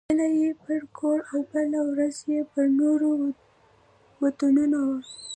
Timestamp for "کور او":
0.97-1.39